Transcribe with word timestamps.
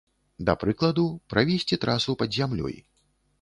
Да 0.45 0.53
прыкладу, 0.61 1.05
правесці 1.33 1.79
трасу 1.85 2.17
пад 2.23 2.35
зямлёй. 2.39 2.75